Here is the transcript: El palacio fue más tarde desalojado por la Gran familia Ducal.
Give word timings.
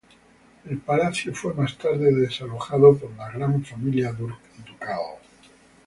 El 0.67 0.79
palacio 0.79 1.31
fue 1.35 1.53
más 1.53 1.77
tarde 1.77 2.11
desalojado 2.11 2.97
por 2.97 3.15
la 3.17 3.29
Gran 3.29 3.63
familia 3.63 4.11
Ducal. 4.11 4.39